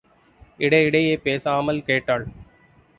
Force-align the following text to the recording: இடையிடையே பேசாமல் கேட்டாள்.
இடையிடையே 0.57 1.15
பேசாமல் 1.17 1.83
கேட்டாள். 1.83 2.25